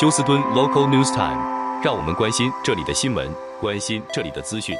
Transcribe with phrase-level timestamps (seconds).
[0.00, 3.28] 休斯敦 Local News Time，让我们关心这里的新闻，
[3.60, 4.76] 关心这里的资讯。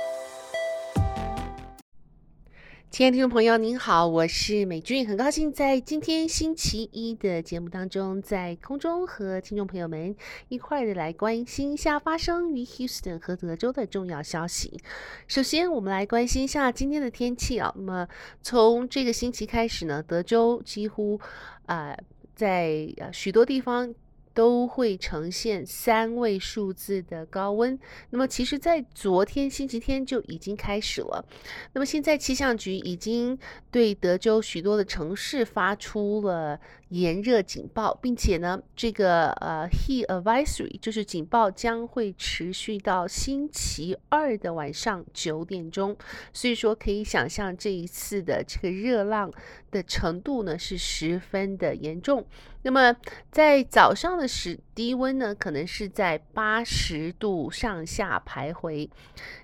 [2.89, 10.14] 亲爱的听众朋友，您好，我是美君，很高兴在今天星期一的节目当中，在空中和听众朋友们
[10.50, 14.79] 一块的来关心一下发生于 Houston 和德州的重要消息。
[15.27, 17.75] 首先，我们来关心一下今天的天气啊。
[17.75, 18.09] 那么，
[18.41, 21.21] 从这个星期开始呢，德州几乎
[21.66, 21.96] 啊、
[22.37, 23.93] 在许多地方。
[24.39, 27.77] 都会呈现三位数字的高温。
[28.11, 31.25] 那么，其实，在昨天星期天就已经开始了。
[31.73, 33.37] 那么，现在气象局已经
[33.73, 45.97] 对德州许多的城市发出了炎热警报，并且呢，这个呃 heat advisory 就是警报将会持续到星期二的晚上九点钟。
[46.33, 49.31] 所以说，可以想象这一次的这个热浪
[49.70, 52.25] 的程度呢是十分的严重。
[52.62, 52.97] 那么，
[53.31, 58.89] 在早上的时低温呢，可能是在八十度上下徘徊。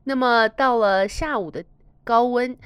[0.05, 1.65] 那么到了下午的
[2.03, 2.57] 高温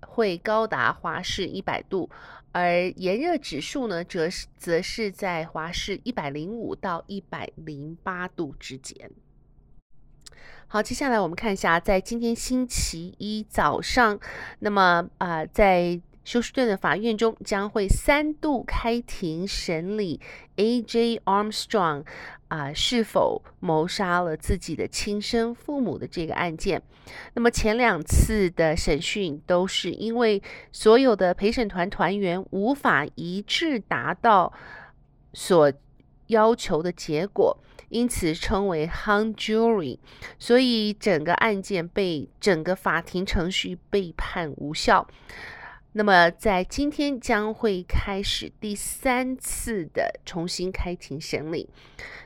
[0.00, 2.08] 会高达华氏一百度，
[2.54, 9.10] 而炎热指数呢，则是则是在华氏一百零五到一百零八度之间。
[10.68, 14.20] 好，接下来我们看一下，在今天星期一早上，
[14.60, 20.20] 那么啊、在休斯顿的法院中将会三度开庭审理
[20.56, 21.18] A.J.
[21.24, 22.04] Armstrong
[22.48, 26.82] 啊、是否谋杀了自己的亲生父母的这个案件。
[27.34, 30.42] 那么前两次的审讯都是因为
[30.72, 34.52] 所有的陪审团团员无法一致达到
[35.32, 35.72] 所
[36.28, 37.58] 要求的结果，
[37.90, 39.98] 因此称为 hung jury，
[40.38, 45.06] 所以整个案件被整个法庭程序被判无效。
[45.96, 51.70] 那么，在今天将会开始第三次的重新开庭审理。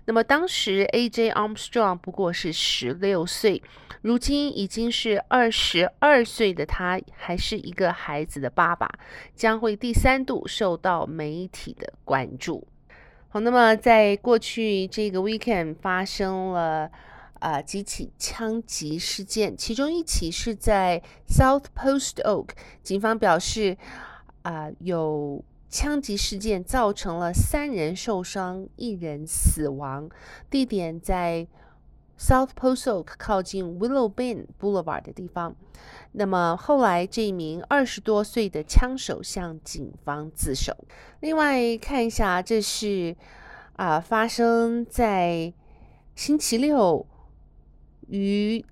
[0.07, 1.33] 那么，当时 A.J.
[1.33, 3.63] Armstrong 不过是十六岁，
[4.01, 8.91] 如今已经是二十二岁的他，还是一个孩子的爸爸，
[9.35, 12.67] 将会第三度受到媒体的关注。
[13.29, 16.91] 好，那么在过去这个 weekend 发生了。
[17.41, 22.49] 啊，几起枪击事件，其中一起是在 South Post Oak，
[22.83, 23.77] 警方表示，
[24.43, 30.09] 啊，有枪击事件造成了三人受伤，一人死亡，
[30.51, 31.47] 地点在
[32.19, 35.55] South Post Oak 靠近 Willow Bend Boulevard 的地方。
[36.13, 40.77] 那么后来，这一名二十多岁的枪手向警方自首。
[41.21, 43.15] 另外看一下，这是
[43.77, 45.53] 啊，发生在
[46.17, 47.07] 星期六。
[48.09, 48.65] 于，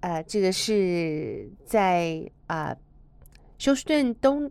[0.00, 2.76] 呃，这个是在啊、呃、
[3.58, 4.50] 休斯顿东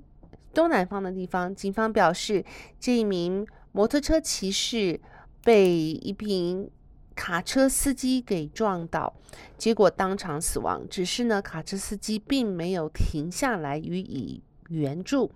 [0.54, 2.44] 东南方的地方，警方表示，
[2.80, 5.00] 这一名摩托车骑士
[5.44, 6.70] 被一名
[7.16, 9.14] 卡车司机给撞倒，
[9.58, 10.86] 结果当场死亡。
[10.90, 15.32] 只是呢，卡车司机并没有停下来予以援助。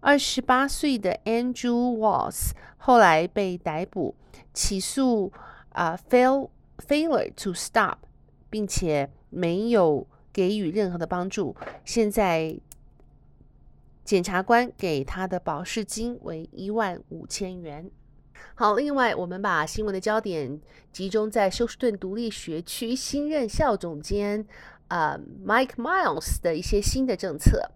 [0.00, 4.14] 二十八岁的 Andrew Walls 后来被逮捕，
[4.54, 5.32] 起诉
[5.70, 6.48] 啊 fail。
[6.86, 7.98] Failure to stop，
[8.50, 11.54] 并且没有给予任何的帮助。
[11.84, 12.58] 现在
[14.04, 17.90] 检察官给他的保释金为一万五千元。
[18.54, 20.60] 好，另外我们把新闻的焦点
[20.92, 24.44] 集中在休斯顿独立学区新任校总监
[24.88, 27.70] 啊、呃、Mike Miles 的一些新的政策。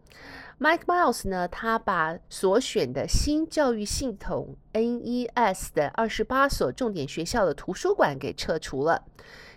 [0.58, 9.04] Mike Miles 呢，他把所选的新教育系统 NES 的二十八所重点学校的图书馆给撤除了。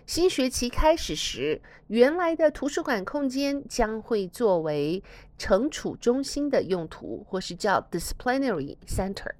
[0.04, 5.02] 新学期开始时，原来的图书馆空间将会作为
[5.38, 9.32] 惩处中心的用途，或是叫 Disciplinary Center。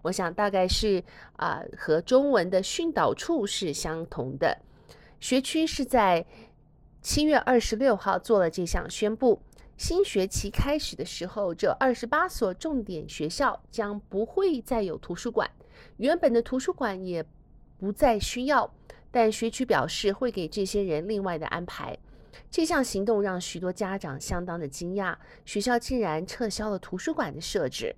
[0.00, 1.04] 我想大概是
[1.36, 4.56] 啊、和中文的训导处是相同的。
[5.20, 6.24] 学区是在
[7.02, 9.42] 七月二十六号做了这项宣布。
[9.76, 15.50] 新学期开始的时候，这二十八所重点学校将不会再有图书馆，
[15.96, 17.24] 原本的图书馆也
[17.78, 18.72] 不再需要。
[19.10, 21.96] 但学区表示会给这些人另外的安排。
[22.50, 27.94] 这项行动让许多家长相当的惊讶，学校竟然撤销了图书馆的设置。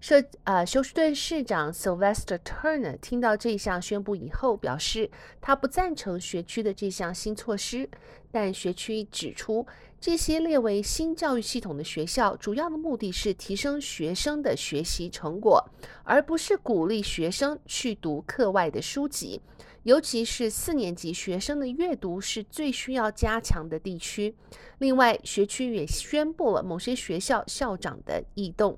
[0.00, 5.10] 设呃，休斯顿市长 Sylvester Turner 听到这项宣布以后，表示
[5.40, 7.88] 他不赞成学区的这项新措施，
[8.30, 9.66] 但学区指出。
[10.02, 15.64] 这些列为新教育系统的学校，主要的目的是提升学生的学习成果，
[16.02, 19.40] 而不是鼓励学生去读课外的书籍。
[19.84, 24.34] 尤其是四年级学生的阅读是最需要加强的地区。
[24.78, 28.76] 另外，学区也宣布了某些学校校长的异动。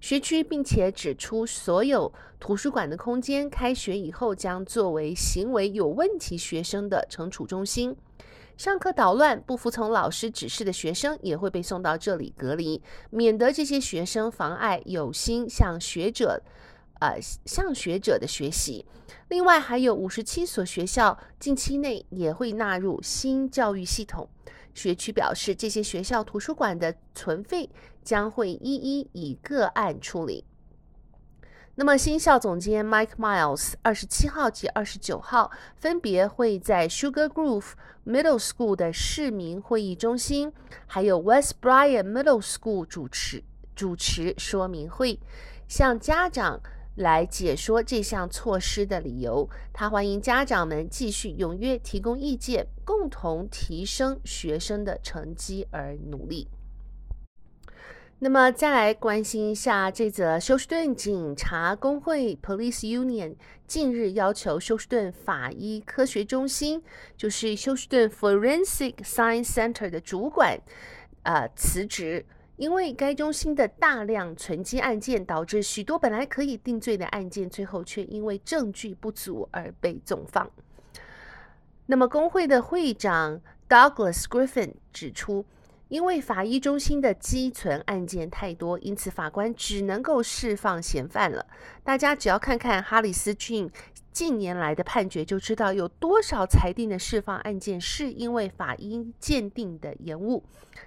[0.00, 7.96] 学区，并且指出所有图书馆的空间开学以后将作为行为有问题学生的惩处中心。
[8.56, 16.42] 上课捣乱、不服从老师指示的学生也会被送到这里隔离，免得这些学生妨碍有心向学者。
[17.00, 18.86] 呃，向学者的学习。
[19.26, 24.28] 另外，还有五十七所学校近期内也会纳入新教育系统。
[24.72, 27.68] 学区表示，这些学校图书馆的存废
[28.04, 30.44] 将会一一以个案处理。
[31.82, 37.72] 那么，新校总监 Mike Miles 二十七号及二十九号分别会在 Sugar Grove
[38.06, 40.52] Middle School 的市民会议中心，
[40.86, 43.42] 还有 West Bryan Middle School 主持
[43.74, 45.18] 主持说明会，
[45.66, 46.60] 向家长。
[46.94, 49.48] 来解说这项措施的理由。
[49.72, 56.46] 他欢迎家长们继续踊跃提供意见，共同提升学生的成绩而努力。
[58.24, 63.34] 那么，再来关心一下这则休斯顿警察工会 （Police Union）
[63.66, 66.80] 近日要求休斯顿法医科学中心，
[67.16, 70.56] 就是休斯顿 Forensic Science Center 的主管，
[71.24, 72.24] 呃，辞职。
[72.54, 80.48] 因为该中心的大量存积案件，导致许多本来可以定罪的案件，最后却因为证据不足而被总放。
[81.86, 85.44] 那么，工会的会长 Douglas Griffin 指出，
[85.92, 91.44] 因为法医中心的积存案件太多，因此法官只能够释放嫌犯了。
[91.84, 93.70] 大家只要看看哈里斯郡。
[94.10, 100.44] 近年来的判决就知道有多少裁定的释放案件是因为法医鉴定的延误。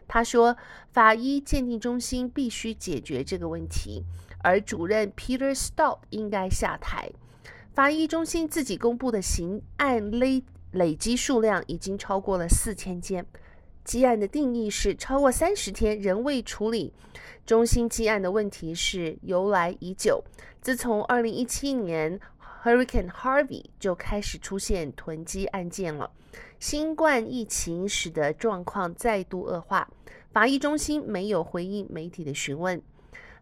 [0.07, 0.55] 他说，
[0.91, 4.03] 法医鉴定中心必须解决这个问题，
[4.43, 7.11] 而主任 Peter Stout 应该下台。
[7.73, 13.25] 法医中心自己公布的刑案累累积数量已经超过了四千件，
[13.85, 16.91] 积案的定义是超过三十天仍未处理。
[17.45, 20.21] 中心积案的问题是由来已久，
[20.59, 22.19] 自从二零一七年。
[22.63, 26.09] Hurricane Harvey 就开始出现囤积案件了。
[26.59, 29.87] 新冠疫情使得状况再度恶化。
[30.31, 32.81] 法医中心没有回应媒体的询问。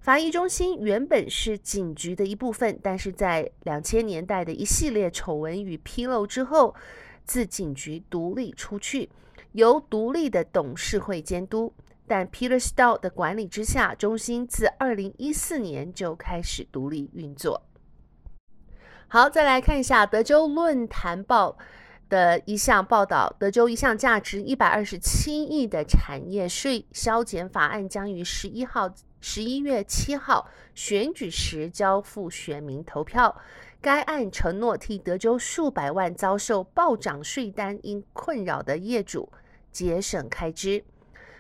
[0.02, 6.76] 法医中心原本是警局的一部分，但是在两千年代的一系列丑闻与披露之后，
[7.24, 9.10] 自警局独立出去，
[9.54, 11.74] 由独立的董事会监督。
[12.06, 17.64] 但 Peter Stout 的管理之下，中心自二零一四年就开始独立运作。
[19.08, 21.58] 好，再来看一下德州论坛报
[22.10, 33.36] 的一项报道，德州一项价值一百二十七亿的产业税削减法案将于十一号十一月七号选举时交付选民投票。
[33.82, 39.32] 该案承诺替德州数百万遭受暴涨税单因困扰的业主
[39.74, 40.86] 节省开支。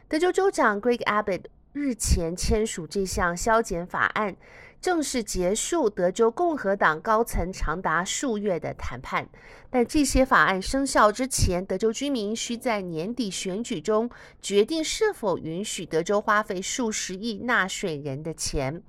[0.09, 4.35] 德州州长 Greg Abbott 日前签署这项削减法案。
[4.81, 9.29] 正式结束德州共和党高层长达数月的谈判，
[9.69, 14.09] 但这些法案生效之前，德州居民需在年底选举中
[14.41, 18.83] 决定是否允许德州花费数十亿纳税人的钱，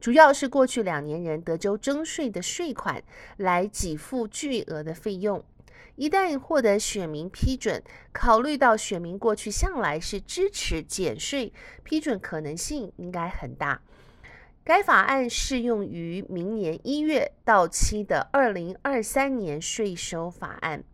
[0.00, 3.00] 主要是过去两年人德州征税的税款
[3.36, 5.44] 来给付巨额的费用。
[5.96, 7.82] 一旦获得选民批准，
[8.12, 11.52] 考虑到选民过去向来是支持减税，
[11.82, 13.80] 批准可能性应该很大。
[14.62, 20.84] 该法案适用于明年一月到期的二零二三年税收法案。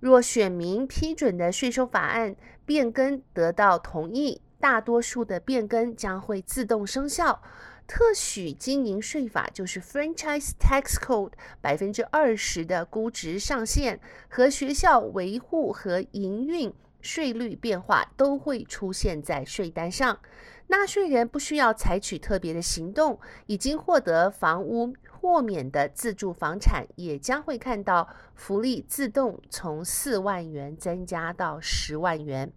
[0.00, 7.42] 若选民批准的税收法案变更得到同意，大多数的变更将会自动生效。
[7.88, 20.20] 特许经营税法就是 Franchise Tax Code 百分之二十的估值上限和学校维护和营运税率变化都会出现在税单上。
[20.66, 32.52] 纳税人不需要采取特别的行动，已经获得房屋豁免的自住房产也将会看到福利自动从四万元增加到十万元。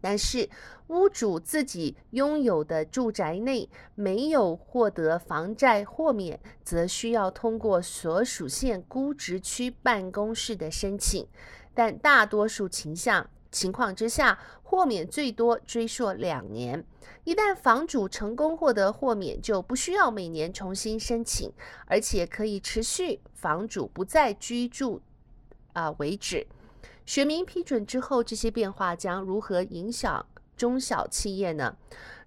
[0.00, 0.48] 但是，
[0.88, 11.26] 屋主自己拥有的住宅内没有获得房债豁免，则需要通过所属县估值区办公室的申请，
[11.74, 13.28] 但大多数倾向。
[13.52, 16.84] 情况之下，豁免最多追溯两年。
[17.24, 21.52] 一旦房主成功获得豁免，就不需要每年重新申请，
[21.86, 25.02] 而且可以持续房主不再居住
[25.72, 26.46] 啊、为止。
[27.06, 30.26] 选民批准之后，这些变化将如何影响
[30.56, 31.76] 中小企业呢？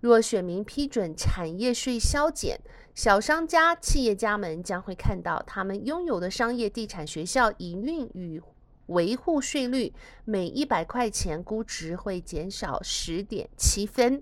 [0.01, 2.59] 若选民批准产业税削减，
[2.93, 8.41] 小商家、企业家们将会看到他们拥有的商业地产、学校营运与。
[8.87, 9.93] 维护税率
[10.25, 14.21] 每一百块钱估值会减少十点七分，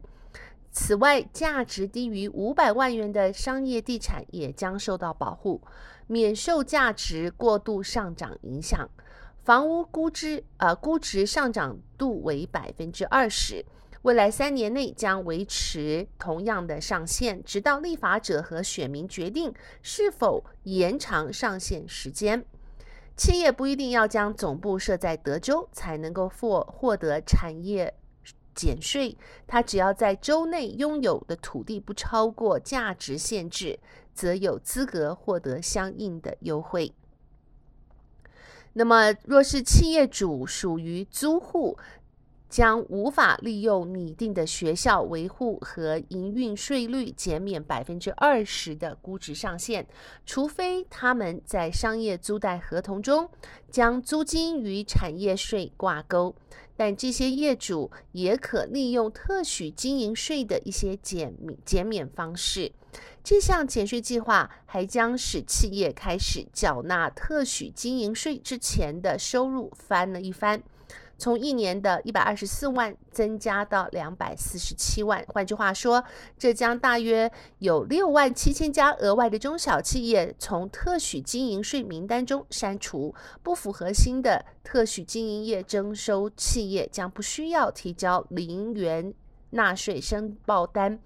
[0.72, 5.60] 此外，价值低于五百万元的商业地产也将受到保护，
[6.06, 8.88] 免受价值过度上涨影响。
[9.44, 13.66] 房屋估值呃估值上涨度为百分之二十，
[14.04, 22.46] 未来三年内将维持同样的上限，直到立法者和选民决定是否延长上限时间。
[23.18, 27.94] 企业不一定要将总部设在德州才能够获获得产业
[28.54, 29.18] 减税，
[29.48, 33.80] 他只要在州内拥有的土地不超过价值限制，
[34.14, 36.94] 则有资格获得相应的优惠。
[38.74, 41.78] 那么，若是企业主属于租户，
[42.50, 49.88] 将无法利用拟定的学校维护和营运税率减免百分之二十的估值上限，
[50.26, 53.30] 除非他们在商业租贷合同中
[53.70, 56.36] 将租金与产业税挂钩。
[56.84, 62.72] 但这些业主也可利用特许经营税的一些减免减免方式。
[63.24, 70.64] 这项减税计划还将使企业开始缴纳特许经营税之前的收入翻了一番。
[71.22, 76.04] 从一年的一百二十四万增加到两百四十七万，换句话说，
[76.36, 83.14] 浙江大约有六万七千家额外的中小企业从特许经营税名单中删除，
[83.44, 89.14] 不符合新的特许经营业征收企业将不需要提交零元
[89.52, 90.98] 纳税申报单，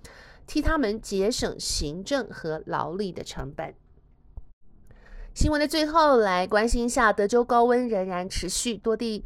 [0.47, 3.75] 替他们节省行政和劳力的成本。
[5.33, 9.25] 新闻的最后，来关心一下德州高温仍然持续，多地。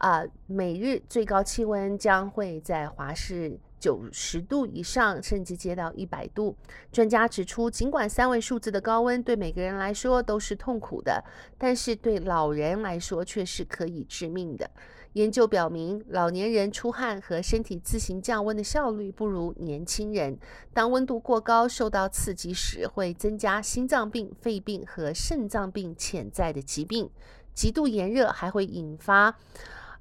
[0.00, 6.56] 啊，每日最高气温将会在华氏九十度以上，甚至接到一百度。
[6.90, 11.22] 专家指出，尽管三位数字的高温对每个人来说都是痛苦的，
[11.58, 14.70] 但是对老人来说却是可以致命的。
[15.12, 20.38] 研究表明，老年人出汗和身体自行降温的效率不如年轻人。
[20.72, 27.10] 当温度过高受到刺激时，会增加心脏病、肺病和肾脏病潜在的疾病。
[27.52, 29.36] 极度炎热还会引发。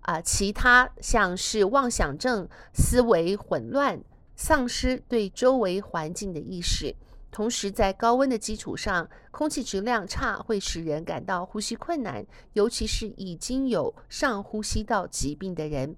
[0.02, 4.02] 啊，其他像是妄想症、思维混乱、
[4.36, 6.96] 丧失对周围环境的意识。
[7.32, 15.96] 同时，在高温的基础上，空气质量差会使人感到呼吸困难，尤其是已经有上呼吸道疾病的人。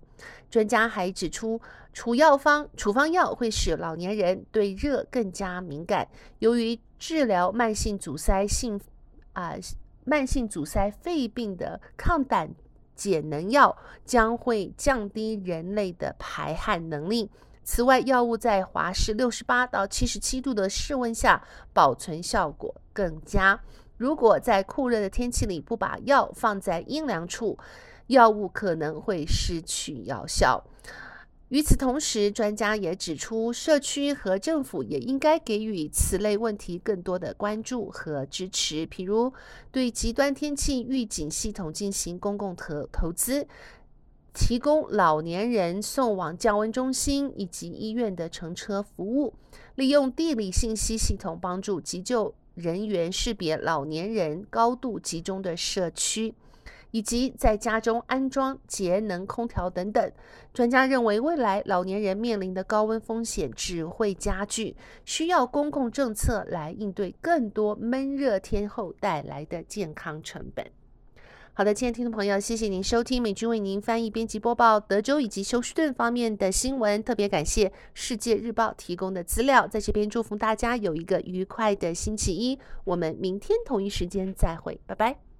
[0.50, 1.62] 专家还指出，
[1.94, 6.06] 处药方处方药会使老年人对热更加敏感。
[6.40, 8.78] 由于治疗慢性阻塞性
[9.32, 9.56] 啊
[10.04, 12.54] 慢性阻塞肺病的抗胆。
[12.96, 17.30] 解能药将会降低人类的排汗能力。
[17.64, 21.42] 此外，药物在华氏六十八到七十七度的室温下
[21.74, 23.60] 保存效果更佳。
[23.98, 27.58] 如果在酷热的天气里不把药放在阴凉处，
[28.08, 30.64] 药物可能会失去药效。
[31.52, 39.34] 与此同时，专家也指出，社区和政府也应该给予此类问题更多的关注和支持，譬如
[39.70, 43.46] 对极端天气预警系统进行公共投投资，
[44.34, 49.34] 提供老年人送往降温中心以及医院的乘车服务，
[49.76, 56.34] 利用地理信息系统帮助急救人员识别老年人高度集中的社区。
[56.92, 60.12] 以及在家中安装节能空调等等，
[60.54, 70.66] 专家认为未来老年人面临的高温风险只会加剧，需要公共政策来应对更多闷热天后带来的健康成本。
[71.54, 85.31] 好的，亲爱的听众朋友，谢谢您收听美君为您翻译、编辑、播报德州以及休斯顿方面的新闻，特别感谢世界日报提供的资料，在这边祝福大家有一个愉快的星期一，我们明天同一时间再会，拜拜。